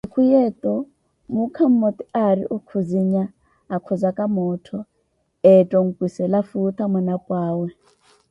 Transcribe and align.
Sikhu 0.05 0.21
yeeto, 0.31 0.73
muukha 1.33 1.65
mmote 1.71 2.03
aari 2.23 2.43
okhuzinya, 2.55 3.23
akhozaka 3.75 4.23
moottho 4.35 4.79
etta 5.51 5.75
onkwisela 5.83 6.39
futha 6.49 6.83
mwanapwa 6.91 7.35
awe. 7.49 7.67